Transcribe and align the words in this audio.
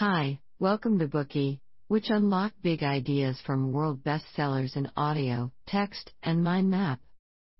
Hi, 0.00 0.40
welcome 0.58 0.98
to 1.00 1.06
Bookey, 1.06 1.60
which 1.88 2.08
unlock 2.08 2.54
big 2.62 2.82
ideas 2.82 3.38
from 3.44 3.70
world 3.70 4.02
bestsellers 4.02 4.74
in 4.74 4.90
audio, 4.96 5.52
text, 5.66 6.10
and 6.22 6.42
mind 6.42 6.70
map. 6.70 7.00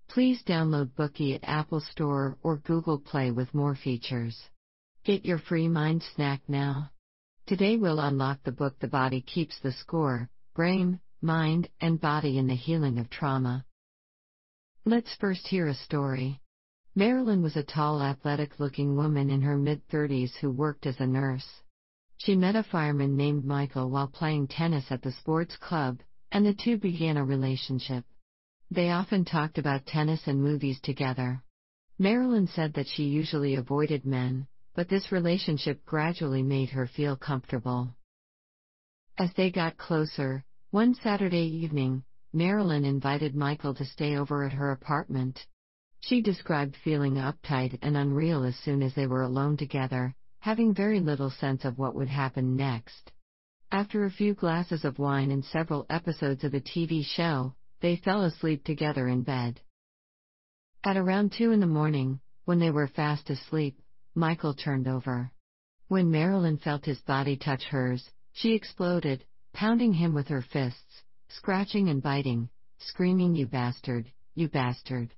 Please 0.09 0.41
download 0.41 0.89
Bookey 0.95 1.35
at 1.35 1.43
Apple 1.43 1.81
Store 1.81 2.39
or 2.41 2.57
Google 2.57 2.97
Play 2.97 3.29
with 3.29 3.53
more 3.53 3.75
features. 3.75 4.35
Get 5.03 5.23
your 5.23 5.37
free 5.37 5.67
mind 5.67 6.01
snack 6.15 6.41
now. 6.47 6.89
Today 7.45 7.77
we'll 7.77 7.99
unlock 7.99 8.41
the 8.41 8.51
book 8.51 8.79
The 8.79 8.87
Body 8.87 9.21
Keeps 9.21 9.59
the 9.59 9.73
Score 9.73 10.27
Brain, 10.55 10.99
Mind, 11.21 11.69
and 11.79 12.01
Body 12.01 12.39
in 12.39 12.47
the 12.47 12.55
Healing 12.55 12.97
of 12.97 13.11
Trauma. 13.11 13.63
Let's 14.83 15.15
first 15.19 15.47
hear 15.47 15.67
a 15.67 15.75
story. 15.75 16.41
Marilyn 16.95 17.43
was 17.43 17.55
a 17.55 17.61
tall, 17.61 18.01
athletic 18.01 18.59
looking 18.59 18.95
woman 18.95 19.29
in 19.29 19.43
her 19.43 19.57
mid 19.57 19.87
30s 19.89 20.31
who 20.41 20.49
worked 20.49 20.87
as 20.87 20.99
a 20.99 21.05
nurse. 21.05 21.45
She 22.23 22.35
met 22.35 22.55
a 22.55 22.61
fireman 22.61 23.15
named 23.17 23.45
Michael 23.45 23.89
while 23.89 24.07
playing 24.07 24.49
tennis 24.49 24.91
at 24.91 25.01
the 25.01 25.11
sports 25.11 25.57
club, 25.57 26.01
and 26.31 26.45
the 26.45 26.53
two 26.53 26.77
began 26.77 27.17
a 27.17 27.25
relationship. 27.25 28.05
They 28.69 28.91
often 28.91 29.25
talked 29.25 29.57
about 29.57 29.87
tennis 29.87 30.27
and 30.27 30.39
movies 30.39 30.79
together. 30.81 31.43
Marilyn 31.97 32.45
said 32.45 32.75
that 32.75 32.87
she 32.87 33.05
usually 33.05 33.55
avoided 33.55 34.05
men, 34.05 34.45
but 34.75 34.87
this 34.87 35.11
relationship 35.11 35.83
gradually 35.83 36.43
made 36.43 36.69
her 36.69 36.85
feel 36.85 37.15
comfortable. 37.15 37.95
As 39.17 39.33
they 39.33 39.49
got 39.49 39.77
closer, 39.77 40.45
one 40.69 40.93
Saturday 40.93 41.47
evening, 41.47 42.03
Marilyn 42.31 42.85
invited 42.85 43.33
Michael 43.33 43.73
to 43.73 43.83
stay 43.85 44.15
over 44.15 44.43
at 44.43 44.53
her 44.53 44.69
apartment. 44.69 45.47
She 46.01 46.21
described 46.21 46.77
feeling 46.83 47.15
uptight 47.15 47.79
and 47.81 47.97
unreal 47.97 48.43
as 48.43 48.57
soon 48.57 48.83
as 48.83 48.93
they 48.93 49.07
were 49.07 49.23
alone 49.23 49.57
together, 49.57 50.15
having 50.41 50.73
very 50.73 50.99
little 50.99 51.29
sense 51.29 51.63
of 51.63 51.77
what 51.77 51.93
would 51.93 52.09
happen 52.09 52.55
next. 52.55 53.11
After 53.71 54.05
a 54.05 54.11
few 54.11 54.33
glasses 54.33 54.83
of 54.83 54.97
wine 54.97 55.29
and 55.29 55.45
several 55.45 55.85
episodes 55.87 56.43
of 56.43 56.55
a 56.55 56.59
TV 56.59 57.05
show, 57.05 57.53
they 57.79 57.95
fell 57.95 58.23
asleep 58.23 58.63
together 58.63 59.07
in 59.07 59.21
bed. 59.21 59.61
At 60.83 60.97
around 60.97 61.33
2 61.37 61.51
in 61.51 61.59
the 61.59 61.67
morning, 61.67 62.19
when 62.45 62.57
they 62.57 62.71
were 62.71 62.87
fast 62.87 63.29
asleep, 63.29 63.79
Michael 64.15 64.55
turned 64.55 64.87
over. 64.87 65.31
When 65.87 66.09
Marilyn 66.09 66.57
felt 66.57 66.85
his 66.85 66.99
body 67.01 67.37
touch 67.37 67.63
hers, 67.65 68.09
she 68.33 68.53
exploded, 68.53 69.23
pounding 69.53 69.93
him 69.93 70.15
with 70.15 70.27
her 70.29 70.41
fists, 70.41 71.03
scratching 71.29 71.87
and 71.87 72.01
biting, 72.01 72.49
screaming, 72.79 73.35
You 73.35 73.45
bastard, 73.45 74.11
you 74.33 74.49
bastard. 74.49 75.13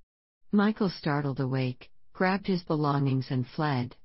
Michael 0.52 0.90
startled 0.90 1.40
awake, 1.40 1.90
grabbed 2.12 2.48
his 2.48 2.64
belongings, 2.64 3.28
and 3.30 3.48
fled. 3.48 3.96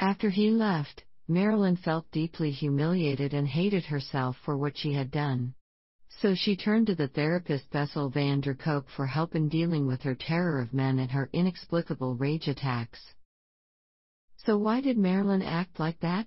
After 0.00 0.30
he 0.30 0.50
left, 0.50 1.04
Marilyn 1.28 1.76
felt 1.76 2.10
deeply 2.10 2.50
humiliated 2.50 3.34
and 3.34 3.46
hated 3.46 3.84
herself 3.84 4.34
for 4.42 4.56
what 4.56 4.78
she 4.78 4.94
had 4.94 5.10
done. 5.10 5.52
So 6.08 6.34
she 6.34 6.56
turned 6.56 6.86
to 6.86 6.94
the 6.94 7.08
therapist 7.08 7.70
Bessel 7.70 8.08
van 8.08 8.40
der 8.40 8.54
Kolk 8.54 8.88
for 8.88 9.06
help 9.06 9.34
in 9.34 9.50
dealing 9.50 9.86
with 9.86 10.00
her 10.02 10.14
terror 10.14 10.58
of 10.58 10.72
men 10.72 10.98
and 10.98 11.10
her 11.10 11.28
inexplicable 11.34 12.16
rage 12.16 12.48
attacks. 12.48 13.14
So, 14.38 14.56
why 14.56 14.80
did 14.80 14.96
Marilyn 14.96 15.42
act 15.42 15.78
like 15.78 16.00
that? 16.00 16.26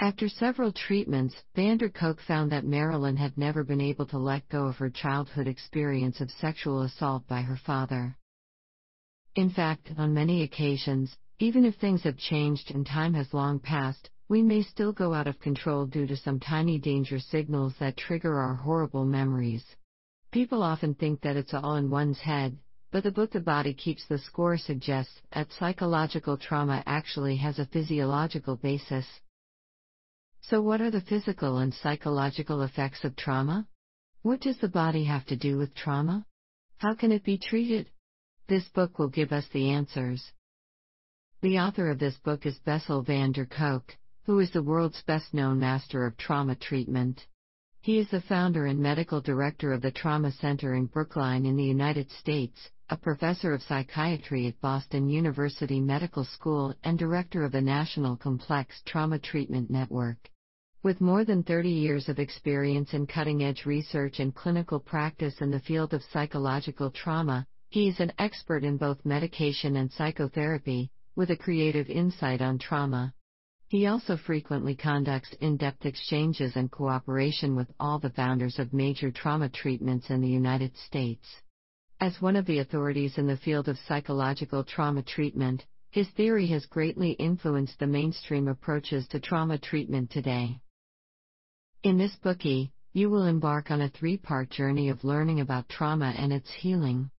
After 0.00 0.30
several 0.30 0.72
treatments, 0.72 1.36
van 1.54 1.76
der 1.76 1.90
Kolk 1.90 2.18
found 2.22 2.50
that 2.50 2.64
Marilyn 2.64 3.18
had 3.18 3.36
never 3.36 3.62
been 3.62 3.82
able 3.82 4.06
to 4.06 4.18
let 4.18 4.48
go 4.48 4.68
of 4.68 4.78
her 4.78 4.88
childhood 4.88 5.48
experience 5.48 6.22
of 6.22 6.30
sexual 6.30 6.80
assault 6.80 7.26
by 7.28 7.42
her 7.42 7.58
father. 7.58 8.16
In 9.34 9.50
fact, 9.50 9.92
on 9.98 10.14
many 10.14 10.42
occasions, 10.42 11.18
even 11.42 11.64
if 11.64 11.74
things 11.74 12.04
have 12.04 12.16
changed 12.16 12.70
and 12.70 12.86
time 12.86 13.14
has 13.14 13.34
long 13.34 13.58
passed, 13.58 14.08
we 14.28 14.40
may 14.40 14.62
still 14.62 14.92
go 14.92 15.12
out 15.12 15.26
of 15.26 15.40
control 15.40 15.84
due 15.84 16.06
to 16.06 16.16
some 16.16 16.38
tiny 16.38 16.78
danger 16.78 17.18
signals 17.18 17.74
that 17.80 17.96
trigger 17.96 18.38
our 18.38 18.54
horrible 18.54 19.04
memories. 19.04 19.64
People 20.30 20.62
often 20.62 20.94
think 20.94 21.20
that 21.20 21.34
it's 21.34 21.52
all 21.52 21.74
in 21.74 21.90
one's 21.90 22.20
head, 22.20 22.56
but 22.92 23.02
the 23.02 23.10
book 23.10 23.32
The 23.32 23.40
Body 23.40 23.74
Keeps 23.74 24.06
the 24.06 24.18
Score 24.18 24.56
suggests 24.56 25.20
that 25.32 25.50
psychological 25.58 26.36
trauma 26.36 26.80
actually 26.86 27.38
has 27.38 27.58
a 27.58 27.66
physiological 27.66 28.54
basis. 28.54 29.06
So, 30.42 30.62
what 30.62 30.80
are 30.80 30.92
the 30.92 31.00
physical 31.00 31.58
and 31.58 31.74
psychological 31.74 32.62
effects 32.62 33.02
of 33.02 33.16
trauma? 33.16 33.66
What 34.22 34.40
does 34.40 34.58
the 34.58 34.68
body 34.68 35.06
have 35.06 35.26
to 35.26 35.36
do 35.36 35.58
with 35.58 35.74
trauma? 35.74 36.24
How 36.76 36.94
can 36.94 37.10
it 37.10 37.24
be 37.24 37.36
treated? 37.36 37.90
This 38.46 38.68
book 38.68 39.00
will 39.00 39.08
give 39.08 39.32
us 39.32 39.48
the 39.52 39.70
answers. 39.70 40.30
The 41.42 41.58
author 41.58 41.90
of 41.90 41.98
this 41.98 42.16
book 42.18 42.46
is 42.46 42.60
Bessel 42.60 43.02
van 43.02 43.32
der 43.32 43.46
Kolk, 43.46 43.96
who 44.26 44.38
is 44.38 44.52
the 44.52 44.62
world's 44.62 45.02
best 45.02 45.34
known 45.34 45.58
master 45.58 46.06
of 46.06 46.16
trauma 46.16 46.54
treatment. 46.54 47.26
He 47.80 47.98
is 47.98 48.08
the 48.10 48.20
founder 48.20 48.66
and 48.66 48.78
medical 48.78 49.20
director 49.20 49.72
of 49.72 49.82
the 49.82 49.90
Trauma 49.90 50.30
Center 50.30 50.76
in 50.76 50.86
Brookline 50.86 51.44
in 51.44 51.56
the 51.56 51.64
United 51.64 52.12
States, 52.12 52.70
a 52.90 52.96
professor 52.96 53.52
of 53.52 53.62
psychiatry 53.64 54.46
at 54.46 54.60
Boston 54.60 55.08
University 55.08 55.80
Medical 55.80 56.24
School, 56.24 56.76
and 56.84 56.96
director 56.96 57.42
of 57.42 57.50
the 57.50 57.60
National 57.60 58.16
Complex 58.16 58.80
Trauma 58.86 59.18
Treatment 59.18 59.68
Network. 59.68 60.30
With 60.84 61.00
more 61.00 61.24
than 61.24 61.42
30 61.42 61.70
years 61.70 62.08
of 62.08 62.20
experience 62.20 62.94
in 62.94 63.08
cutting 63.08 63.42
edge 63.42 63.66
research 63.66 64.20
and 64.20 64.32
clinical 64.32 64.78
practice 64.78 65.40
in 65.40 65.50
the 65.50 65.58
field 65.58 65.92
of 65.92 66.04
psychological 66.04 66.92
trauma, 66.92 67.48
he 67.68 67.88
is 67.88 67.98
an 67.98 68.12
expert 68.20 68.62
in 68.62 68.76
both 68.76 69.04
medication 69.04 69.74
and 69.74 69.90
psychotherapy, 69.90 70.92
with 71.14 71.30
a 71.30 71.36
creative 71.36 71.88
insight 71.88 72.40
on 72.40 72.58
trauma. 72.58 73.14
He 73.68 73.86
also 73.86 74.16
frequently 74.16 74.74
conducts 74.74 75.34
in 75.40 75.56
depth 75.56 75.86
exchanges 75.86 76.56
and 76.56 76.70
cooperation 76.70 77.56
with 77.56 77.72
all 77.80 77.98
the 77.98 78.10
founders 78.10 78.58
of 78.58 78.72
major 78.72 79.10
trauma 79.10 79.48
treatments 79.48 80.10
in 80.10 80.20
the 80.20 80.28
United 80.28 80.76
States. 80.76 81.26
As 82.00 82.20
one 82.20 82.36
of 82.36 82.46
the 82.46 82.58
authorities 82.58 83.16
in 83.16 83.26
the 83.26 83.36
field 83.36 83.68
of 83.68 83.78
psychological 83.78 84.64
trauma 84.64 85.02
treatment, 85.02 85.64
his 85.90 86.08
theory 86.10 86.46
has 86.48 86.66
greatly 86.66 87.12
influenced 87.12 87.78
the 87.78 87.86
mainstream 87.86 88.48
approaches 88.48 89.06
to 89.08 89.20
trauma 89.20 89.58
treatment 89.58 90.10
today. 90.10 90.60
In 91.82 91.98
this 91.98 92.16
Bookey, 92.24 92.72
you 92.92 93.08
will 93.08 93.24
embark 93.24 93.70
on 93.70 93.80
a 93.80 93.88
three 93.88 94.16
part 94.16 94.50
journey 94.50 94.88
of 94.88 95.04
learning 95.04 95.40
about 95.40 95.68
trauma 95.68 96.14
and 96.16 96.32
its 96.32 96.50
healing. 96.52 97.10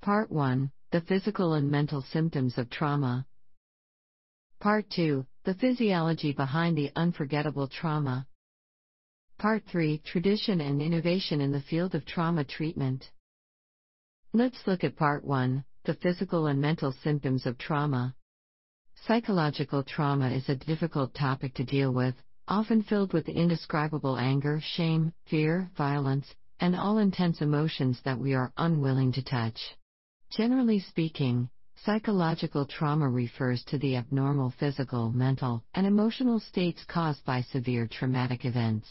Part 0.00 0.30
1 0.30 0.70
The 0.94 1.00
Physical 1.00 1.54
and 1.54 1.68
Mental 1.72 2.02
Symptoms 2.02 2.56
of 2.56 2.70
Trauma. 2.70 3.26
Part 4.60 4.88
2 4.90 5.26
The 5.42 5.54
Physiology 5.54 6.32
Behind 6.32 6.78
the 6.78 6.92
Unforgettable 6.94 7.66
Trauma. 7.66 8.28
Part 9.36 9.64
3 9.66 9.98
Tradition 10.04 10.60
and 10.60 10.80
Innovation 10.80 11.40
in 11.40 11.50
the 11.50 11.62
Field 11.62 11.96
of 11.96 12.06
Trauma 12.06 12.44
Treatment. 12.44 13.10
Let's 14.32 14.68
look 14.68 14.84
at 14.84 14.94
Part 14.94 15.24
1 15.24 15.64
The 15.82 15.94
Physical 15.94 16.46
and 16.46 16.60
Mental 16.60 16.92
Symptoms 16.92 17.44
of 17.44 17.58
Trauma. 17.58 18.14
Psychological 19.04 19.82
trauma 19.82 20.30
is 20.30 20.48
a 20.48 20.54
difficult 20.54 21.12
topic 21.12 21.54
to 21.54 21.64
deal 21.64 21.92
with, 21.92 22.14
often 22.46 22.84
filled 22.84 23.12
with 23.12 23.28
indescribable 23.28 24.16
anger, 24.16 24.60
shame, 24.62 25.12
fear, 25.28 25.72
violence, 25.76 26.32
and 26.60 26.76
all 26.76 26.98
intense 26.98 27.40
emotions 27.40 28.00
that 28.04 28.20
we 28.20 28.32
are 28.32 28.52
unwilling 28.56 29.10
to 29.10 29.24
touch. 29.24 29.58
Generally 30.36 30.80
speaking, 30.80 31.48
psychological 31.76 32.66
trauma 32.66 33.08
refers 33.08 33.62
to 33.66 33.78
the 33.78 33.94
abnormal 33.94 34.50
physical, 34.58 35.12
mental, 35.12 35.62
and 35.74 35.86
emotional 35.86 36.40
states 36.40 36.84
caused 36.88 37.24
by 37.24 37.40
severe 37.40 37.86
traumatic 37.86 38.44
events. 38.44 38.88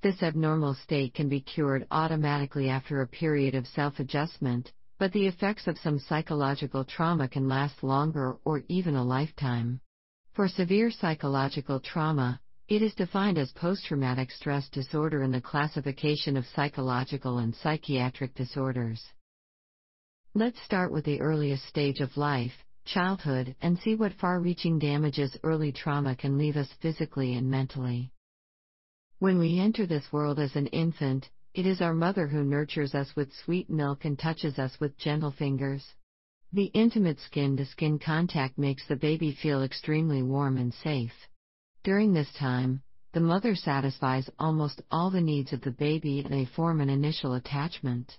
This 0.00 0.22
abnormal 0.22 0.72
state 0.72 1.12
can 1.12 1.28
be 1.28 1.42
cured 1.42 1.86
automatically 1.90 2.70
after 2.70 3.02
a 3.02 3.06
period 3.06 3.54
of 3.54 3.66
self 3.66 4.00
adjustment, 4.00 4.72
but 4.98 5.12
the 5.12 5.26
effects 5.26 5.66
of 5.66 5.76
some 5.76 5.98
psychological 5.98 6.86
trauma 6.86 7.28
can 7.28 7.46
last 7.46 7.82
longer 7.82 8.38
or 8.46 8.62
even 8.68 8.96
a 8.96 9.04
lifetime. 9.04 9.82
For 10.32 10.48
severe 10.48 10.90
psychological 10.90 11.80
trauma, 11.80 12.40
it 12.68 12.80
is 12.80 12.94
defined 12.94 13.36
as 13.36 13.52
post 13.52 13.84
traumatic 13.84 14.30
stress 14.30 14.66
disorder 14.70 15.24
in 15.24 15.30
the 15.30 15.42
classification 15.42 16.38
of 16.38 16.46
psychological 16.46 17.36
and 17.36 17.54
psychiatric 17.54 18.34
disorders. 18.34 19.04
Let's 20.32 20.62
start 20.62 20.92
with 20.92 21.06
the 21.06 21.20
earliest 21.20 21.66
stage 21.66 21.98
of 21.98 22.16
life, 22.16 22.52
childhood, 22.84 23.56
and 23.60 23.76
see 23.76 23.96
what 23.96 24.12
far 24.12 24.38
reaching 24.38 24.78
damages 24.78 25.36
early 25.42 25.72
trauma 25.72 26.14
can 26.14 26.38
leave 26.38 26.56
us 26.56 26.68
physically 26.80 27.34
and 27.34 27.50
mentally. 27.50 28.12
When 29.18 29.40
we 29.40 29.58
enter 29.58 29.86
this 29.86 30.12
world 30.12 30.38
as 30.38 30.54
an 30.54 30.68
infant, 30.68 31.28
it 31.52 31.66
is 31.66 31.80
our 31.80 31.94
mother 31.94 32.28
who 32.28 32.44
nurtures 32.44 32.94
us 32.94 33.16
with 33.16 33.32
sweet 33.44 33.68
milk 33.68 34.04
and 34.04 34.16
touches 34.16 34.56
us 34.56 34.78
with 34.78 34.96
gentle 34.96 35.32
fingers. 35.32 35.84
The 36.52 36.66
intimate 36.66 37.18
skin 37.18 37.56
to 37.56 37.66
skin 37.66 37.98
contact 37.98 38.56
makes 38.56 38.86
the 38.86 38.94
baby 38.94 39.32
feel 39.32 39.64
extremely 39.64 40.22
warm 40.22 40.58
and 40.58 40.72
safe. 40.72 41.26
During 41.82 42.12
this 42.12 42.32
time, 42.34 42.82
the 43.14 43.20
mother 43.20 43.56
satisfies 43.56 44.30
almost 44.38 44.80
all 44.92 45.10
the 45.10 45.20
needs 45.20 45.52
of 45.52 45.62
the 45.62 45.72
baby 45.72 46.20
and 46.20 46.32
they 46.32 46.44
form 46.44 46.80
an 46.80 46.88
initial 46.88 47.34
attachment. 47.34 48.16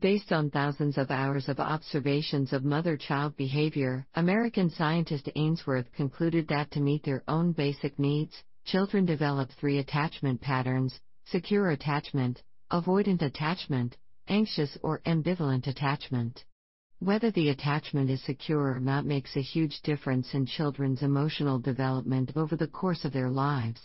Based 0.00 0.30
on 0.30 0.50
thousands 0.50 0.96
of 0.96 1.10
hours 1.10 1.48
of 1.48 1.58
observations 1.58 2.52
of 2.52 2.64
mother 2.64 2.96
child 2.96 3.36
behavior, 3.36 4.06
American 4.14 4.70
scientist 4.70 5.28
Ainsworth 5.34 5.90
concluded 5.90 6.46
that 6.48 6.70
to 6.70 6.80
meet 6.80 7.02
their 7.02 7.24
own 7.26 7.50
basic 7.50 7.98
needs, 7.98 8.44
children 8.64 9.04
develop 9.06 9.50
three 9.50 9.78
attachment 9.78 10.40
patterns 10.40 11.00
secure 11.24 11.70
attachment, 11.70 12.40
avoidant 12.70 13.22
attachment, 13.22 13.96
anxious 14.28 14.78
or 14.84 15.00
ambivalent 15.00 15.66
attachment. 15.66 16.44
Whether 17.00 17.32
the 17.32 17.48
attachment 17.48 18.08
is 18.08 18.22
secure 18.22 18.74
or 18.74 18.80
not 18.80 19.04
makes 19.04 19.36
a 19.36 19.42
huge 19.42 19.82
difference 19.82 20.32
in 20.32 20.46
children's 20.46 21.02
emotional 21.02 21.58
development 21.58 22.30
over 22.36 22.54
the 22.54 22.68
course 22.68 23.04
of 23.04 23.12
their 23.12 23.30
lives. 23.30 23.80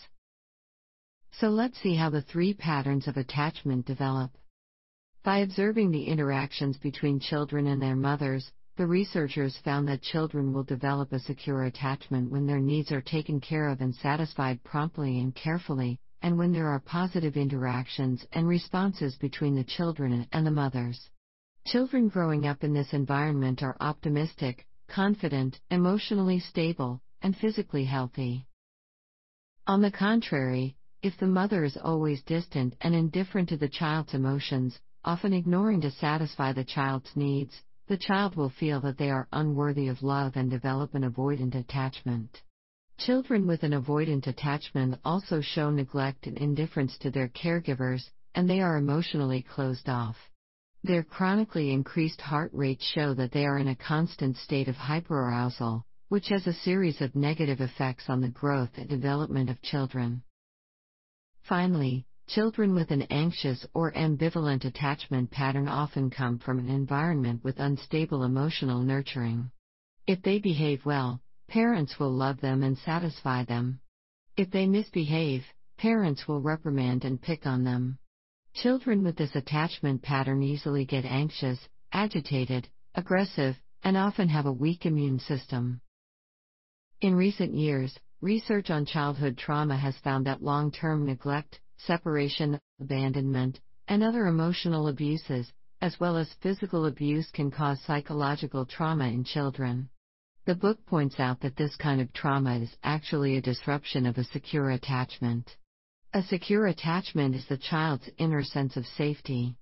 So 1.32 1.50
let's 1.50 1.82
see 1.82 1.96
how 1.96 2.12
the 2.12 2.22
three 2.22 2.54
patterns 2.54 3.08
of 3.08 3.18
attachment 3.18 3.88
develop. 3.88 4.38
By 5.24 5.38
observing 5.38 5.92
the 5.92 6.04
interactions 6.04 6.78
between 6.78 7.22
children 7.22 7.68
and 7.68 7.82
their 7.82 7.96
mothers, 7.96 8.52
the 8.76 8.86
researchers 8.86 9.56
found 9.60 9.88
that 9.88 10.02
children 10.02 10.52
will 10.52 10.66
develop 10.66 11.14
a 11.14 11.20
secure 11.20 11.64
attachment 11.64 12.30
when 12.30 12.46
their 12.46 12.60
needs 12.60 12.92
are 12.92 13.02
taken 13.02 13.40
care 13.40 13.70
of 13.70 13.80
and 13.80 13.96
satisfied 13.96 14.62
promptly 14.66 15.20
and 15.22 15.34
carefully, 15.34 15.98
and 16.22 16.38
when 16.38 16.52
there 16.52 16.68
are 16.68 16.82
positive 16.82 17.38
interactions 17.38 18.26
and 18.34 18.50
responses 18.50 19.16
between 19.16 19.56
the 19.56 19.64
children 19.64 20.28
and 20.34 20.46
the 20.46 20.52
mothers. 20.52 21.10
Children 21.68 22.10
growing 22.10 22.46
up 22.46 22.62
in 22.62 22.74
this 22.74 22.92
environment 22.92 23.64
are 23.64 23.78
optimistic, 23.80 24.68
confident, 24.90 25.58
emotionally 25.72 26.40
stable, 26.40 27.00
and 27.22 27.38
physically 27.38 27.86
healthy. 27.86 28.46
On 29.68 29.82
the 29.82 29.92
contrary, 29.92 30.76
if 31.02 31.18
the 31.18 31.28
mother 31.28 31.64
is 31.64 31.78
always 31.78 32.22
distant 32.24 32.76
and 32.82 32.94
indifferent 32.94 33.48
to 33.50 33.58
the 33.58 33.70
child's 33.70 34.14
emotions, 34.14 34.78
often 35.06 35.34
ignoring 35.34 35.82
to 35.82 35.92
satisfy 35.92 36.54
the 36.54 36.64
child's 36.64 37.10
needs, 37.16 37.62
the 37.88 37.98
child 37.98 38.36
will 38.36 38.50
feel 38.50 38.80
that 38.82 38.98
they 38.98 39.10
are 39.10 39.28
unworthy 39.34 39.88
of 39.88 40.02
love 40.02 40.34
and 40.36 40.50
develop 40.50 40.96
an 40.96 41.04
avoidant 41.04 41.56
attachment. 41.56 42.42
Children 42.98 43.46
with 43.46 43.64
an 43.64 43.74
avoidant 43.74 44.28
attachment 44.28 45.00
also 45.04 45.42
show 45.42 45.70
neglect 45.70 46.28
and 46.28 46.38
indifference 46.38 46.98
to 47.00 47.12
their 47.12 47.28
caregivers, 47.28 48.10
and 48.36 48.50
they 48.50 48.62
are 48.62 48.78
emotionally 48.78 49.42
closed 49.42 49.90
off. 49.90 50.16
Their 50.84 51.04
chronically 51.04 51.72
increased 51.72 52.22
heart 52.22 52.52
rates 52.54 52.86
show 52.86 53.14
that 53.14 53.32
they 53.32 53.46
are 53.46 53.58
in 53.58 53.68
a 53.68 53.76
constant 53.76 54.38
state 54.38 54.68
of 54.68 54.76
hyperarousal, 54.76 55.84
which 56.08 56.30
has 56.30 56.48
a 56.48 56.54
series 56.54 57.02
of 57.02 57.16
negative 57.16 57.60
effects 57.60 58.06
on 58.10 58.22
the 58.22 58.30
growth 58.30 58.78
and 58.78 58.88
development 58.88 59.50
of 59.50 59.62
children. 59.62 60.24
Finally, 61.42 62.06
Children 62.28 62.74
with 62.74 62.90
an 62.92 63.04
anxious 63.04 63.66
or 63.74 63.92
ambivalent 63.92 64.64
attachment 64.66 65.30
pattern 65.30 65.68
often 65.68 66.10
come 66.10 66.40
from 66.40 66.58
an 66.58 66.70
environment 66.70 67.44
with 67.44 67.60
unstable 67.60 68.24
emotional 68.24 68.82
nurturing. 68.82 69.52
If 70.08 70.22
they 70.22 70.40
behave 70.40 70.86
well, 70.86 71.22
parents 71.48 72.00
will 72.00 72.12
love 72.12 72.40
them 72.40 72.64
and 72.64 72.78
satisfy 72.78 73.44
them. 73.44 73.82
If 74.38 74.50
they 74.50 74.68
misbehave, 74.68 75.46
parents 75.78 76.28
will 76.28 76.42
reprimand 76.42 77.04
and 77.06 77.22
pick 77.22 77.46
on 77.46 77.66
them. 77.66 78.00
Children 78.54 79.04
with 79.04 79.18
this 79.18 79.36
attachment 79.36 80.02
pattern 80.02 80.42
easily 80.42 80.86
get 80.86 81.06
anxious, 81.06 81.60
agitated, 81.92 82.70
aggressive, 82.96 83.60
and 83.84 83.98
often 83.98 84.30
have 84.30 84.46
a 84.46 84.52
weak 84.52 84.86
immune 84.86 85.20
system. 85.20 85.82
In 87.02 87.16
recent 87.16 87.54
years, 87.54 88.00
research 88.22 88.70
on 88.70 88.86
childhood 88.86 89.38
trauma 89.38 89.76
has 89.78 89.98
found 89.98 90.26
that 90.26 90.42
long 90.42 90.72
term 90.72 91.06
neglect, 91.06 91.60
separation, 91.78 92.60
abandonment, 92.80 93.60
and 93.88 94.04
other 94.04 94.28
emotional 94.28 94.88
abuses, 94.88 95.52
as 95.82 96.00
well 96.00 96.18
as 96.18 96.34
physical 96.42 96.86
abuse, 96.86 97.30
can 97.32 97.52
cause 97.52 97.82
psychological 97.82 98.66
trauma 98.66 99.08
in 99.08 99.24
children. 99.24 99.90
The 100.46 100.56
book 100.56 100.86
points 100.86 101.20
out 101.20 101.40
that 101.42 101.56
this 101.56 101.76
kind 101.78 102.02
of 102.02 102.12
trauma 102.14 102.58
is 102.58 102.76
actually 102.84 103.38
a 103.38 103.42
disruption 103.42 104.06
of 104.06 104.18
a 104.18 104.24
secure 104.24 104.72
attachment. 104.72 105.56
A 106.14 106.22
secure 106.22 106.68
attachment 106.68 107.34
is 107.36 107.46
the 107.48 107.58
child's 107.58 108.10
inner 108.18 108.44
sense 108.44 108.78
of 108.78 108.86
safety. 108.86 109.56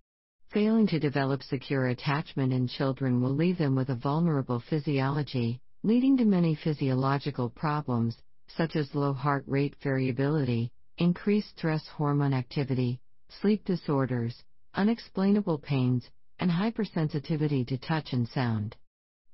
Failing 0.52 0.88
to 0.88 1.00
develop 1.00 1.44
secure 1.44 1.88
attachment 1.88 2.52
in 2.52 2.68
children 2.68 3.22
will 3.22 3.34
leave 3.34 3.58
them 3.58 3.76
with 3.76 3.90
a 3.90 3.96
vulnerable 3.96 4.60
physiology, 4.60 5.62
leading 5.84 6.18
to 6.18 6.26
many 6.26 6.56
physiological 6.56 7.50
problems, 7.50 8.18
such 8.48 8.76
as 8.76 8.94
low 8.94 9.14
heart 9.14 9.44
rate 9.48 9.76
variability, 9.82 10.72
increased 11.02 11.58
stress 11.58 11.88
hormone 11.88 12.32
activity, 12.32 13.00
sleep 13.42 13.66
disorders, 13.66 14.44
unexplainable 14.76 15.58
pains, 15.58 16.08
and 16.38 16.52
hypersensitivity 16.52 17.66
to 17.66 17.76
touch 17.76 18.14
and 18.14 18.30
sound. 18.30 18.76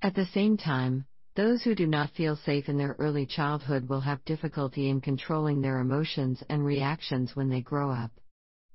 At 0.01 0.15
the 0.15 0.27
same 0.27 0.55
time, 0.55 1.05
those 1.35 1.63
who 1.63 1.75
do 1.75 1.85
not 1.85 2.11
feel 2.11 2.37
safe 2.37 2.69
in 2.69 2.77
their 2.77 2.95
early 2.99 3.25
childhood 3.25 3.89
will 3.89 3.99
have 3.99 4.23
difficulty 4.23 4.87
in 4.87 5.01
controlling 5.01 5.59
their 5.59 5.79
emotions 5.79 6.41
and 6.47 6.63
reactions 6.63 7.35
when 7.35 7.49
they 7.49 7.59
grow 7.59 7.91
up. 7.91 8.11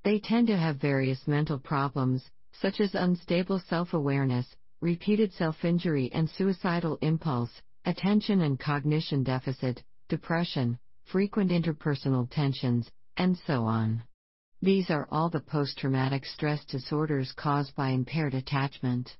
They 0.04 0.18
tend 0.20 0.48
to 0.48 0.58
have 0.58 0.76
various 0.76 1.26
mental 1.26 1.58
problems, 1.58 2.30
such 2.60 2.78
as 2.78 2.94
unstable 2.94 3.60
self 3.70 3.94
awareness, 3.94 4.54
repeated 4.82 5.32
self 5.32 5.64
injury 5.64 6.10
and 6.12 6.28
suicidal 6.28 6.98
impulse, 7.00 7.62
attention 7.86 8.42
and 8.42 8.60
cognition 8.60 9.22
deficit, 9.22 9.82
depression, 10.10 10.78
frequent 11.04 11.50
interpersonal 11.50 12.28
tensions, 12.30 12.90
and 13.16 13.36
so 13.46 13.64
on. 13.64 14.02
These 14.60 14.90
are 14.90 15.08
all 15.10 15.28
the 15.28 15.40
post 15.40 15.78
traumatic 15.78 16.24
stress 16.24 16.64
disorders 16.64 17.32
caused 17.32 17.74
by 17.74 17.90
impaired 17.90 18.34
attachment. 18.34 19.16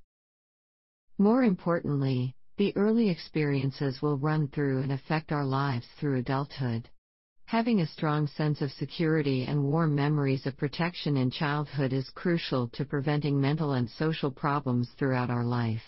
More 1.19 1.43
importantly, 1.43 2.37
the 2.56 2.76
early 2.76 3.08
experiences 3.08 4.00
will 4.00 4.19
run 4.19 4.49
through 4.49 4.82
and 4.82 4.93
affect 4.93 5.32
our 5.32 5.44
lives 5.44 5.87
through 5.99 6.19
adulthood. 6.19 6.88
Having 7.46 7.81
a 7.81 7.87
strong 7.87 8.28
sense 8.28 8.62
of 8.62 8.70
security 8.70 9.44
and 9.44 9.64
warm 9.64 9.94
memories 9.94 10.46
of 10.46 10.56
protection 10.56 11.17
in 11.17 11.31
childhood 11.31 11.93
is 11.93 12.08
crucial 12.11 12.69
to 12.69 12.85
preventing 12.85 13.40
mental 13.40 13.73
and 13.73 13.90
social 13.90 14.31
problems 14.31 14.88
throughout 14.96 15.28
our 15.28 15.44
life. 15.44 15.82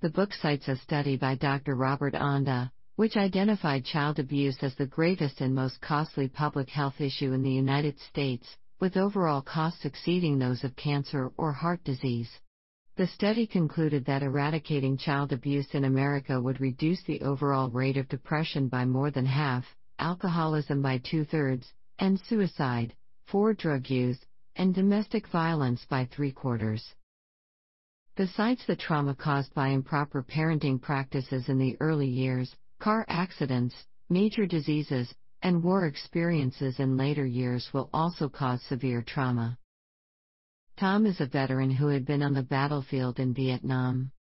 The 0.00 0.10
book 0.10 0.32
cites 0.32 0.66
a 0.66 0.76
study 0.76 1.16
by 1.16 1.34
Dr. 1.34 1.74
Robert 1.74 2.14
Anda, 2.14 2.72
which 2.98 3.16
identified 3.16 3.84
child 3.84 4.18
abuse 4.18 4.56
as 4.60 4.74
the 4.74 4.84
gravest 4.84 5.40
and 5.40 5.54
most 5.54 5.80
costly 5.80 6.26
public 6.26 6.68
health 6.68 7.00
issue 7.00 7.32
in 7.32 7.44
the 7.44 7.52
United 7.52 7.96
States, 8.00 8.56
with 8.80 8.96
overall 8.96 9.40
costs 9.40 9.84
exceeding 9.84 10.36
those 10.36 10.64
of 10.64 10.74
cancer 10.74 11.30
or 11.36 11.52
heart 11.52 11.78
disease. 11.84 12.28
The 12.96 13.06
study 13.06 13.46
concluded 13.46 14.04
that 14.06 14.24
eradicating 14.24 14.96
child 14.96 15.32
abuse 15.32 15.68
in 15.74 15.84
America 15.84 16.40
would 16.40 16.60
reduce 16.60 17.00
the 17.04 17.20
overall 17.20 17.70
rate 17.70 17.96
of 17.96 18.08
depression 18.08 18.66
by 18.66 18.84
more 18.84 19.12
than 19.12 19.26
half, 19.26 19.64
alcoholism 20.00 20.82
by 20.82 20.98
two 20.98 21.24
thirds, 21.24 21.72
and 22.00 22.18
suicide, 22.18 22.96
for 23.28 23.54
drug 23.54 23.88
use, 23.88 24.18
and 24.56 24.74
domestic 24.74 25.28
violence 25.28 25.86
by 25.88 26.04
three 26.04 26.32
quarters. 26.32 26.96
Besides 28.16 28.66
the 28.66 28.74
trauma 28.74 29.14
caused 29.14 29.54
by 29.54 29.68
improper 29.68 30.24
parenting 30.24 30.82
practices 30.82 31.48
in 31.48 31.58
the 31.58 31.76
early 31.78 32.08
years, 32.08 32.56
car 32.78 33.04
accidents, 33.08 33.74
major 34.08 34.46
diseases, 34.46 35.12
and 35.42 35.62
war 35.62 35.86
experiences 35.86 36.78
in 36.78 36.96
later 36.96 37.26
years 37.26 37.68
will 37.72 37.90
also 37.92 38.28
cause 38.28 38.62
severe 38.62 39.02
trauma. 39.02 39.58
Tom 40.76 41.06
is 41.06 41.20
a 41.20 41.26
veteran 41.26 41.70
who 41.70 41.88
had 41.88 42.06
been 42.06 42.22
on 42.22 42.34
the 42.34 42.42
battlefield 42.42 43.18
in 43.18 43.34
Vietnam. 43.34 44.12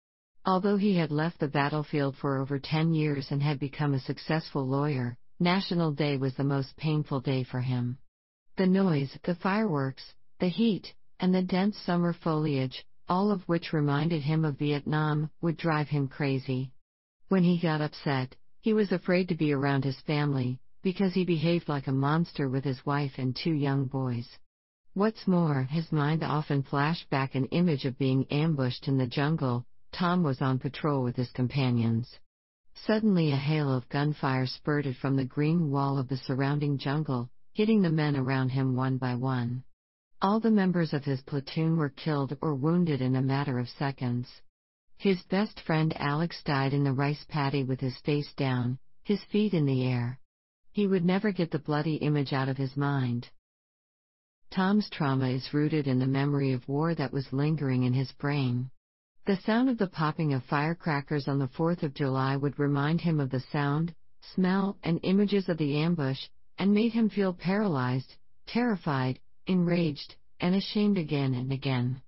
Although 0.43 0.77
he 0.77 0.95
had 0.95 1.11
left 1.11 1.39
the 1.39 1.47
battlefield 1.47 2.15
for 2.15 2.37
over 2.37 2.57
10 2.57 2.93
years 2.93 3.27
and 3.31 3.43
had 3.43 3.59
become 3.59 3.93
a 3.93 3.99
successful 3.99 4.65
lawyer, 4.65 5.17
National 5.39 5.91
Day 5.91 6.17
was 6.17 6.33
the 6.35 6.43
most 6.43 6.75
painful 6.77 7.19
day 7.19 7.43
for 7.43 7.61
him. 7.61 7.99
The 8.55 8.65
noise, 8.65 9.15
the 9.23 9.35
fireworks, 9.35 10.15
the 10.39 10.47
heat, 10.47 10.95
and 11.19 11.33
the 11.33 11.43
dense 11.43 11.77
summer 11.77 12.13
foliage, 12.13 12.85
all 13.07 13.29
of 13.29 13.47
which 13.47 13.71
reminded 13.71 14.23
him 14.23 14.43
of 14.45 14.57
Vietnam, 14.57 15.29
would 15.41 15.57
drive 15.57 15.89
him 15.89 16.07
crazy. 16.07 16.71
When 17.27 17.43
he 17.43 17.59
got 17.59 17.81
upset, 17.81 18.35
he 18.67 18.73
was 18.73 18.91
afraid 18.91 19.29
to 19.29 19.33
be 19.35 19.53
around 19.53 19.85
his 19.85 20.01
family, 20.01 20.59
because 20.83 21.13
he 21.13 21.23
behaved 21.23 21.69
like 21.69 21.87
a 21.87 21.91
monster 21.93 22.49
with 22.49 22.65
his 22.65 22.85
wife 22.85 23.13
and 23.17 23.33
two 23.33 23.53
young 23.53 23.85
boys. 23.85 24.27
What's 24.93 25.25
more, 25.25 25.63
his 25.63 25.89
mind 25.89 26.21
often 26.21 26.63
flashed 26.63 27.09
back 27.09 27.33
an 27.33 27.45
image 27.45 27.85
of 27.85 27.97
being 27.97 28.25
ambushed 28.29 28.89
in 28.89 28.97
the 28.97 29.07
jungle. 29.07 29.63
Tom 29.93 30.21
was 30.21 30.41
on 30.41 30.59
patrol 30.59 31.01
with 31.01 31.15
his 31.15 31.31
companions. 31.31 32.19
Suddenly, 32.73 33.31
a 33.31 33.37
hail 33.37 33.71
of 33.73 33.87
gunfire 33.87 34.45
spurted 34.45 34.97
from 34.97 35.15
the 35.15 35.23
green 35.23 35.71
wall 35.71 35.97
of 35.97 36.09
the 36.09 36.17
surrounding 36.17 36.77
jungle, 36.77 37.29
hitting 37.53 37.81
the 37.81 37.89
men 37.89 38.17
around 38.17 38.49
him 38.49 38.75
one 38.75 38.97
by 38.97 39.15
one. 39.15 39.63
All 40.21 40.41
the 40.41 40.51
members 40.51 40.93
of 40.93 41.05
his 41.05 41.21
platoon 41.21 41.77
were 41.77 41.87
killed 41.87 42.37
or 42.41 42.53
wounded 42.53 42.99
in 42.99 43.15
a 43.15 43.21
matter 43.21 43.59
of 43.59 43.69
seconds. 43.69 44.27
His 44.99 45.21
best 45.29 45.59
friend 45.59 45.95
Alex 45.97 46.41
died 46.43 46.73
in 46.73 46.83
the 46.83 46.91
rice 46.91 47.23
paddy 47.29 47.63
with 47.63 47.79
his 47.79 47.95
face 47.99 48.33
down, 48.33 48.79
his 49.03 49.23
feet 49.25 49.53
in 49.53 49.67
the 49.67 49.83
air. 49.83 50.19
He 50.71 50.87
would 50.87 51.05
never 51.05 51.31
get 51.31 51.51
the 51.51 51.59
bloody 51.59 51.97
image 51.97 52.33
out 52.33 52.49
of 52.49 52.57
his 52.57 52.75
mind. 52.75 53.29
Tom's 54.49 54.89
trauma 54.89 55.27
is 55.29 55.53
rooted 55.53 55.87
in 55.87 55.99
the 55.99 56.07
memory 56.07 56.51
of 56.51 56.67
war 56.67 56.95
that 56.95 57.13
was 57.13 57.31
lingering 57.31 57.83
in 57.83 57.93
his 57.93 58.11
brain. 58.13 58.71
The 59.27 59.37
sound 59.37 59.69
of 59.69 59.77
the 59.77 59.85
popping 59.87 60.33
of 60.33 60.43
firecrackers 60.45 61.27
on 61.27 61.37
the 61.37 61.47
4th 61.49 61.83
of 61.83 61.93
July 61.93 62.35
would 62.35 62.57
remind 62.57 63.01
him 63.01 63.19
of 63.19 63.29
the 63.29 63.41
sound, 63.51 63.93
smell, 64.21 64.79
and 64.81 64.99
images 65.03 65.47
of 65.47 65.59
the 65.59 65.77
ambush, 65.77 66.27
and 66.57 66.73
made 66.73 66.93
him 66.93 67.09
feel 67.09 67.33
paralyzed, 67.33 68.15
terrified, 68.47 69.19
enraged, 69.45 70.15
and 70.39 70.55
ashamed 70.55 70.97
again 70.97 71.35
and 71.35 71.51
again. 71.51 72.01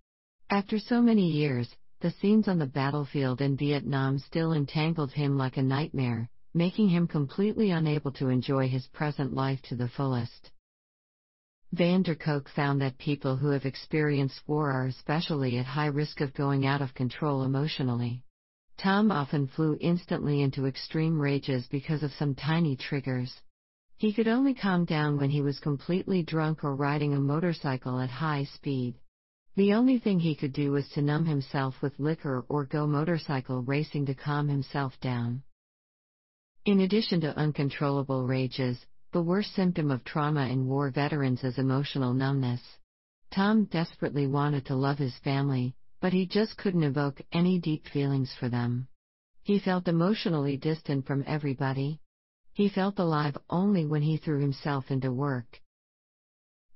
After 0.49 0.79
so 0.79 1.03
many 1.03 1.29
years, 1.29 1.75
the 2.01 2.11
scenes 2.11 2.47
on 2.47 2.57
the 2.57 2.65
battlefield 2.65 3.41
in 3.41 3.57
Vietnam 3.57 4.17
still 4.19 4.53
entangled 4.53 5.11
him 5.11 5.37
like 5.37 5.57
a 5.57 5.61
nightmare, 5.61 6.29
making 6.53 6.87
him 6.87 7.05
completely 7.05 7.71
unable 7.71 8.11
to 8.11 8.29
enjoy 8.29 8.69
his 8.69 8.87
present 8.87 9.33
life 9.33 9.61
to 9.61 9.75
the 9.75 9.89
fullest. 9.89 10.51
Van 11.73 12.01
der 12.01 12.15
Kolk 12.15 12.49
found 12.49 12.81
that 12.81 12.97
people 12.97 13.35
who 13.35 13.49
have 13.49 13.65
experienced 13.65 14.41
war 14.47 14.71
are 14.71 14.87
especially 14.87 15.57
at 15.57 15.65
high 15.65 15.87
risk 15.87 16.21
of 16.21 16.33
going 16.33 16.65
out 16.65 16.81
of 16.81 16.93
control 16.93 17.43
emotionally. 17.43 18.23
Tom 18.77 19.11
often 19.11 19.45
flew 19.45 19.77
instantly 19.81 20.41
into 20.41 20.65
extreme 20.65 21.19
rages 21.19 21.67
because 21.67 22.01
of 22.01 22.13
some 22.13 22.33
tiny 22.33 22.77
triggers. 22.77 23.41
He 23.97 24.13
could 24.13 24.29
only 24.29 24.53
calm 24.53 24.85
down 24.85 25.17
when 25.17 25.29
he 25.29 25.41
was 25.41 25.59
completely 25.59 26.23
drunk 26.23 26.63
or 26.63 26.73
riding 26.75 27.13
a 27.13 27.19
motorcycle 27.19 27.99
at 27.99 28.09
high 28.09 28.45
speed. 28.45 28.95
The 29.59 29.73
only 29.73 29.99
thing 29.99 30.21
he 30.21 30.35
could 30.35 30.53
do 30.53 30.71
was 30.71 30.87
to 30.91 31.01
numb 31.01 31.25
himself 31.25 31.81
with 31.81 31.99
liquor 31.99 32.45
or 32.47 32.63
go 32.63 32.87
motorcycle 32.87 33.61
racing 33.61 34.05
to 34.05 34.13
calm 34.15 34.47
himself 34.47 34.97
down. 35.01 35.43
In 36.63 36.79
addition 36.79 37.19
to 37.19 37.37
uncontrollable 37.37 38.25
rages, 38.25 38.85
the 39.11 39.21
worst 39.21 39.53
symptom 39.53 39.91
of 39.91 40.05
trauma 40.05 40.47
in 40.47 40.65
war 40.65 40.89
veterans 40.91 41.43
is 41.43 41.57
emotional 41.57 42.13
numbness. 42.13 42.61
Tom 43.31 43.65
desperately 43.65 44.27
wanted 44.27 44.65
to 44.67 44.75
love 44.75 44.97
his 44.97 45.17
family, 45.17 45.75
but 45.99 46.13
he 46.13 46.25
just 46.25 46.55
couldn't 46.55 46.83
evoke 46.83 47.21
any 47.33 47.59
deep 47.59 47.85
feelings 47.85 48.33
for 48.39 48.47
them. 48.47 48.87
He 49.43 49.59
felt 49.59 49.89
emotionally 49.89 50.55
distant 50.55 51.05
from 51.05 51.25
everybody. 51.27 51.99
He 52.53 52.69
felt 52.69 52.97
alive 52.97 53.37
only 53.49 53.85
when 53.85 54.03
he 54.03 54.15
threw 54.15 54.39
himself 54.39 54.89
into 54.89 55.11
work. 55.11 55.59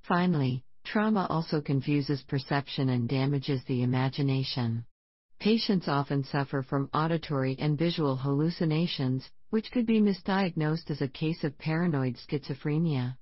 Finally, 0.02 0.66
Trauma 0.94 1.26
also 1.28 1.60
confuses 1.60 2.22
perception 2.22 2.90
and 2.90 3.10
damages 3.10 3.64
the 3.64 3.82
imagination. 3.82 4.86
Patients 5.40 5.88
often 5.88 6.24
suffer 6.24 6.62
from 6.62 6.92
auditory 6.94 7.56
and 7.58 7.80
visual 7.80 8.16
hallucinations, 8.16 9.28
which 9.50 9.72
could 9.72 9.88
be 9.88 10.00
misdiagnosed 10.00 10.92
as 10.92 11.02
a 11.02 11.08
case 11.08 11.44
of 11.44 11.58
paranoid 11.58 12.18
schizophrenia. 12.18 13.18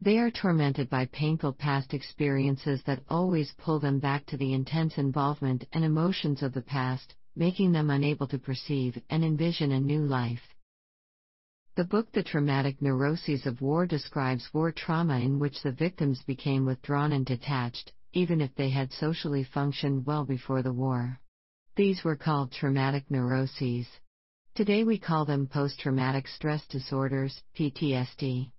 They 0.00 0.16
are 0.16 0.30
tormented 0.30 0.88
by 0.88 1.10
painful 1.12 1.52
past 1.52 1.92
experiences 1.92 2.82
that 2.84 3.04
always 3.10 3.52
pull 3.58 3.80
them 3.80 3.98
back 3.98 4.24
to 4.28 4.38
the 4.38 4.54
intense 4.54 4.96
involvement 4.96 5.66
and 5.74 5.84
emotions 5.84 6.42
of 6.42 6.54
the 6.54 6.62
past, 6.62 7.14
making 7.36 7.72
them 7.72 7.90
unable 7.90 8.28
to 8.28 8.38
perceive 8.38 8.98
and 9.10 9.22
envision 9.22 9.72
a 9.72 9.78
new 9.78 10.00
life. 10.06 10.54
The 11.76 11.84
book 11.84 12.10
The 12.10 12.24
Traumatic 12.24 12.82
Neuroses 12.82 13.46
of 13.46 13.60
War 13.60 13.86
describes 13.86 14.52
war 14.52 14.72
trauma 14.72 15.20
in 15.20 15.38
which 15.38 15.62
the 15.62 15.70
victims 15.70 16.20
became 16.24 16.64
withdrawn 16.64 17.12
and 17.12 17.24
detached, 17.24 17.92
even 18.12 18.40
if 18.40 18.52
they 18.56 18.70
had 18.70 18.92
socially 18.92 19.44
functioned 19.44 20.04
well 20.04 20.24
before 20.24 20.62
the 20.62 20.72
war. 20.72 21.20
These 21.76 22.02
were 22.02 22.16
called 22.16 22.50
traumatic 22.50 23.08
neuroses. 23.08 23.86
Today 24.56 24.82
we 24.82 24.98
call 24.98 25.24
them 25.24 25.46
post 25.46 25.78
traumatic 25.78 26.26
stress 26.26 26.66
disorders, 26.66 27.40
PTSD. 27.56 28.50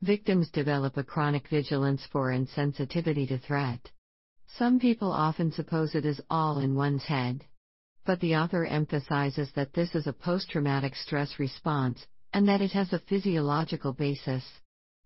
Victims 0.00 0.48
develop 0.48 0.96
a 0.96 1.02
chronic 1.02 1.48
vigilance 1.48 2.06
for 2.06 2.30
and 2.30 2.48
sensitivity 2.48 3.26
to 3.26 3.38
threat. 3.38 3.90
Some 4.46 4.78
people 4.78 5.10
often 5.10 5.50
suppose 5.50 5.96
it 5.96 6.06
is 6.06 6.22
all 6.30 6.60
in 6.60 6.76
one's 6.76 7.04
head. 7.04 7.44
But 8.04 8.20
the 8.20 8.36
author 8.36 8.64
emphasizes 8.64 9.50
that 9.52 9.72
this 9.72 9.96
is 9.96 10.06
a 10.06 10.12
post 10.12 10.50
traumatic 10.50 10.94
stress 10.94 11.40
response, 11.40 12.06
and 12.32 12.48
that 12.48 12.62
it 12.62 12.72
has 12.72 12.92
a 12.92 12.98
physiological 12.98 13.92
basis. 13.92 14.44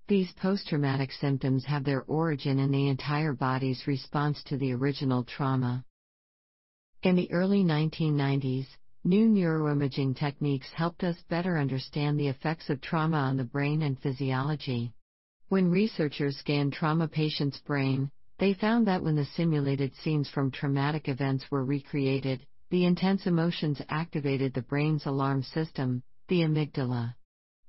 These 0.09 0.33
post 0.33 0.68
traumatic 0.68 1.11
symptoms 1.11 1.64
have 1.64 1.83
their 1.83 2.02
origin 2.02 2.61
in 2.61 2.71
the 2.71 2.88
entire 2.88 3.33
body's 3.33 3.87
response 3.87 4.42
to 4.45 4.56
the 4.56 4.73
original 4.73 5.25
trauma. 5.25 5.85
In 7.02 7.16
the 7.16 7.30
early 7.33 7.64
1990s, 7.64 8.66
new 9.02 9.28
neuroimaging 9.28 10.16
techniques 10.16 10.68
helped 10.73 11.02
us 11.02 11.16
better 11.28 11.59
understand 11.59 12.18
the 12.18 12.28
effects 12.28 12.71
of 12.71 12.80
trauma 12.80 13.16
on 13.16 13.37
the 13.37 13.45
brain 13.45 13.83
and 13.83 13.99
physiology. 13.99 14.92
When 15.49 15.71
researchers 15.71 16.37
scanned 16.37 16.73
trauma 16.73 17.09
patients' 17.09 17.59
brain, 17.59 18.11
they 18.38 18.54
found 18.54 18.87
that 18.87 19.02
when 19.02 19.16
the 19.16 19.25
simulated 19.25 19.95
scenes 19.97 20.28
from 20.28 20.50
traumatic 20.50 21.09
events 21.09 21.50
were 21.50 21.64
recreated, 21.64 22.47
the 22.71 22.85
intense 22.85 23.26
emotions 23.26 23.80
activated 23.88 24.54
the 24.54 24.62
brain's 24.62 25.06
alarm 25.06 25.42
system, 25.42 26.02
the 26.28 26.40
amygdala. 26.40 27.14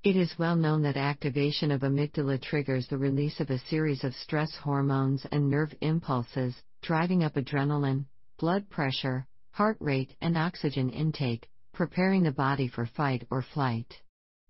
It 0.03 0.15
is 0.15 0.39
well 0.39 0.55
known 0.55 0.81
that 0.81 0.97
activation 0.97 1.69
of 1.69 1.81
amygdala 1.81 2.41
triggers 2.41 2.87
the 2.87 2.97
release 2.97 3.39
of 3.39 3.51
a 3.51 3.59
series 3.59 4.03
of 4.03 4.15
stress 4.15 4.55
hormones 4.55 5.25
and 5.31 5.49
nerve 5.49 5.75
impulses, 5.81 6.55
driving 6.81 7.23
up 7.23 7.35
adrenaline, 7.35 8.05
blood 8.39 8.67
pressure, 8.69 9.27
heart 9.51 9.77
rate, 9.79 10.15
and 10.21 10.35
oxygen 10.35 10.89
intake, 10.89 11.47
preparing 11.73 12.23
the 12.23 12.31
body 12.31 12.67
for 12.67 12.87
fight 12.87 13.27
or 13.29 13.43
flight. 13.43 13.93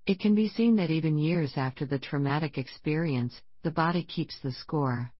It 0.05 0.21
can 0.21 0.35
be 0.35 0.47
seen 0.47 0.77
that 0.77 0.89
even 0.89 1.17
years 1.17 1.53
after 1.57 1.85
the 1.85 1.99
traumatic 1.99 2.57
experience, 2.57 3.41
the 3.63 3.71
body 3.71 4.03
keeps 4.03 4.39
the 4.39 4.53
score. 4.53 5.11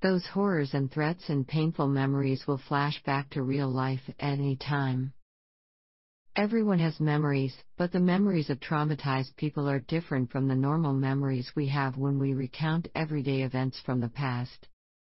Those 0.00 0.26
horrors 0.26 0.74
and 0.74 0.90
threats 0.90 1.28
and 1.28 1.46
painful 1.46 1.86
memories 1.86 2.44
will 2.48 2.58
flash 2.58 3.00
back 3.04 3.30
to 3.30 3.42
real 3.44 3.68
life 3.70 4.02
at 4.08 4.16
any 4.18 4.56
time. 4.56 5.12
Everyone 6.34 6.78
has 6.78 6.98
memories, 6.98 7.54
but 7.76 7.92
the 7.92 8.00
memories 8.00 8.48
of 8.48 8.58
traumatized 8.58 9.36
people 9.36 9.68
are 9.68 9.80
different 9.80 10.30
from 10.30 10.48
the 10.48 10.54
normal 10.54 10.94
memories 10.94 11.52
we 11.54 11.68
have 11.68 11.98
when 11.98 12.18
we 12.18 12.32
recount 12.32 12.88
everyday 12.94 13.42
events 13.42 13.78
from 13.80 14.00
the 14.00 14.08
past. 14.08 14.66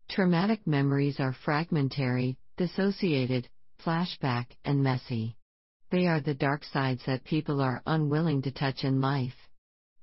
Traumatic 0.08 0.66
memories 0.66 1.20
are 1.20 1.34
fragmentary, 1.34 2.38
dissociated, 2.56 3.46
flashback, 3.84 4.46
and 4.64 4.82
messy. 4.82 5.36
They 5.90 6.06
are 6.06 6.20
the 6.20 6.32
dark 6.32 6.64
sides 6.64 7.02
that 7.04 7.24
people 7.24 7.60
are 7.60 7.82
unwilling 7.84 8.40
to 8.42 8.50
touch 8.50 8.82
in 8.82 9.02
life. 9.02 9.50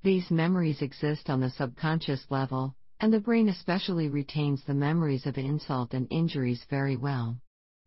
These 0.03 0.29
memories 0.29 0.83
exist 0.83 1.31
on 1.31 1.39
the 1.39 1.49
subconscious 1.49 2.29
level, 2.29 2.75
and 2.99 3.11
the 3.11 3.19
brain 3.19 3.49
especially 3.49 4.07
retains 4.07 4.63
the 4.63 4.75
memories 4.75 5.25
of 5.25 5.39
insult 5.39 5.95
and 5.95 6.05
injuries 6.11 6.63
very 6.69 6.95
well. 6.95 7.39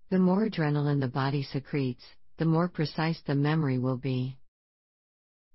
The 0.08 0.18
more 0.18 0.48
adrenaline 0.48 0.98
the 0.98 1.06
body 1.06 1.44
secretes, 1.44 2.04
the 2.40 2.46
more 2.46 2.68
precise 2.68 3.20
the 3.26 3.34
memory 3.34 3.78
will 3.78 3.98
be. 3.98 4.34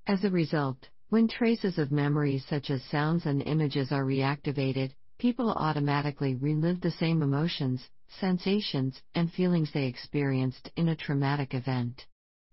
As 0.05 0.23
a 0.23 0.29
result, 0.29 0.87
when 1.09 1.27
traces 1.27 1.79
of 1.79 1.91
memories 1.91 2.45
such 2.47 2.69
as 2.69 2.83
sounds 2.83 3.25
and 3.25 3.41
images 3.41 3.91
are 3.91 4.05
reactivated, 4.05 4.91
people 5.17 5.49
automatically 5.49 6.35
relive 6.35 6.79
the 6.81 6.91
same 6.91 7.23
emotions, 7.23 7.89
sensations, 8.19 9.01
and 9.15 9.33
feelings 9.33 9.71
they 9.73 9.87
experienced 9.87 10.69
in 10.75 10.89
a 10.89 10.95
traumatic 10.95 11.55
event. 11.55 12.05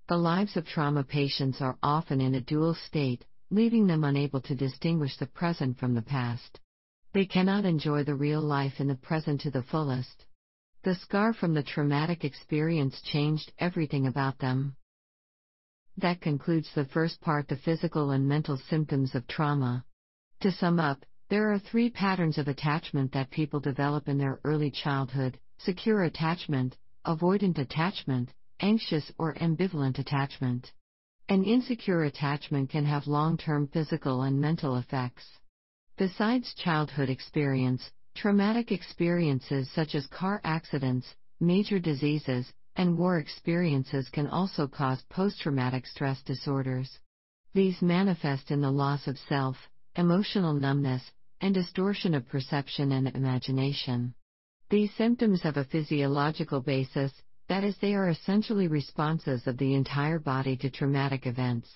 The 0.09 0.17
lives 0.17 0.57
of 0.57 0.65
trauma 0.65 1.05
patients 1.05 1.61
are 1.61 1.77
often 1.83 2.23
in 2.23 2.35
a 2.35 2.41
dual 2.41 2.75
state, 2.75 3.27
leaving 3.51 3.87
them 3.87 4.03
unable 4.03 4.41
to 4.41 4.55
distinguish 4.55 5.15
the 5.19 5.27
present 5.27 5.79
from 5.79 5.93
the 5.93 6.01
past. 6.01 6.59
They 7.13 7.27
cannot 7.27 7.67
enjoy 7.67 8.05
the 8.05 8.15
real 8.15 8.41
life 8.41 8.81
in 8.81 8.87
the 8.87 8.95
present 8.95 9.43
to 9.43 9.51
the 9.51 9.63
fullest. 9.63 10.25
The 10.85 10.97
scar 10.97 11.33
from 11.33 11.55
the 11.55 11.63
traumatic 11.63 12.25
experience 12.25 13.01
changed 13.03 13.53
everything 13.59 14.09
about 14.09 14.39
them. 14.39 14.75
That 15.97 16.21
concludes 16.21 16.75
the 16.75 16.85
first 16.85 17.21
part 17.21 17.47
the 17.47 17.57
physical 17.57 18.11
and 18.11 18.27
mental 18.27 18.57
symptoms 18.57 19.15
of 19.15 19.29
trauma. 19.29 19.85
To 20.41 20.51
sum 20.51 20.81
up, 20.81 21.05
there 21.29 21.53
are 21.53 21.59
three 21.61 21.89
patterns 21.89 22.37
of 22.37 22.49
attachment 22.49 23.13
that 23.13 23.31
people 23.31 23.61
develop 23.61 24.09
in 24.09 24.19
their 24.19 24.41
early 24.43 24.73
childhood 24.73 25.39
secure 25.59 26.03
attachment, 26.03 26.77
avoidant 27.07 27.59
attachment, 27.59 28.31
anxious 28.59 29.13
or 29.19 29.35
ambivalent 29.35 30.01
attachment. 30.01 30.73
An 31.29 31.45
insecure 31.45 32.03
attachment 32.03 32.71
can 32.71 32.87
have 32.87 33.07
long 33.07 33.37
term 33.37 33.69
physical 33.69 34.23
and 34.23 34.41
mental 34.41 34.77
effects. 34.77 35.39
Besides 35.97 36.55
childhood 36.55 37.09
experience, 37.09 37.93
Traumatic 38.15 38.71
experiences 38.71 39.71
such 39.73 39.95
as 39.95 40.07
car 40.07 40.41
accidents, 40.45 41.07
major 41.41 41.79
diseases, 41.79 42.53
and 42.77 42.97
war 42.97 43.19
experiences 43.19 44.09
can 44.11 44.27
also 44.27 44.67
cause 44.67 45.03
post 45.11 45.41
traumatic 45.41 45.87
stress 45.87 46.23
disorders. 46.23 46.99
These 47.55 47.83
manifest 47.83 48.51
in 48.51 48.61
the 48.61 48.71
loss 48.71 49.07
of 49.07 49.19
self, 49.19 49.57
emotional 49.97 50.55
numbness, 50.55 51.03
and 51.41 51.53
distortion 51.53 52.15
of 52.15 52.29
perception 52.29 52.93
and 52.93 53.09
imagination. 53.09 54.15
These 54.71 54.95
symptoms 54.95 55.43
have 55.43 55.57
a 55.57 55.65
physiological 55.65 56.61
basis, 56.61 57.13
that 57.49 57.65
is, 57.65 57.77
they 57.79 57.95
are 57.95 58.09
essentially 58.09 58.69
responses 58.69 59.47
of 59.47 59.59
the 59.59 59.75
entire 59.75 60.19
body 60.19 60.57
to 60.59 60.71
traumatic 60.71 61.27
events. 61.27 61.69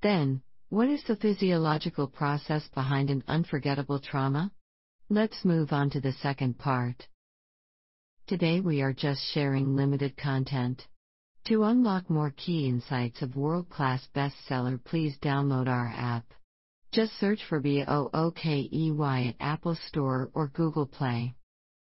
Then, 0.00 0.42
what 0.70 0.88
is 0.88 1.02
the 1.04 1.16
physiological 1.16 2.06
process 2.06 2.68
behind 2.68 3.10
an 3.10 3.24
unforgettable 3.26 3.98
trauma? 3.98 4.52
Let's 5.10 5.42
move 5.42 5.72
on 5.72 5.88
to 5.90 6.02
the 6.02 6.12
second 6.20 6.58
part. 6.58 7.08
Today 8.26 8.60
we 8.60 8.82
are 8.82 8.92
just 8.92 9.22
sharing 9.32 9.74
limited 9.74 10.18
content. 10.18 10.86
To 11.46 11.64
unlock 11.64 12.10
more 12.10 12.30
key 12.36 12.68
insights 12.68 13.22
of 13.22 13.34
world 13.34 13.70
class 13.70 14.06
bestseller, 14.14 14.78
please 14.84 15.16
download 15.22 15.66
our 15.66 15.90
app. 15.96 16.24
Just 16.92 17.18
search 17.18 17.40
for 17.48 17.58
BOOKEY 17.58 18.68
at 19.28 19.34
Apple 19.40 19.78
Store 19.88 20.28
or 20.34 20.48
Google 20.48 20.84
Play. 20.84 21.34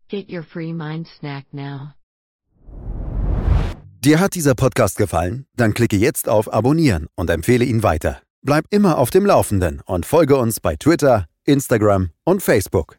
Get 0.08 0.30
your 0.30 0.44
free 0.44 0.72
mind 0.72 1.08
snack 1.18 1.46
now. 1.52 1.96
Dir 4.04 4.20
hat 4.20 4.36
dieser 4.36 4.54
Podcast 4.54 4.96
gefallen? 4.96 5.46
Dann 5.56 5.74
klicke 5.74 5.96
jetzt 5.96 6.28
auf 6.28 6.52
Abonnieren 6.52 7.08
und 7.16 7.28
empfehle 7.28 7.64
ihn 7.64 7.82
weiter. 7.82 8.22
Bleib 8.42 8.66
immer 8.70 8.98
auf 8.98 9.10
dem 9.10 9.26
Laufenden 9.26 9.82
und 9.84 10.06
folge 10.06 10.36
uns 10.36 10.60
bei 10.60 10.76
Twitter, 10.76 11.26
Instagram 11.44 12.10
und 12.22 12.40
Facebook. 12.40 12.98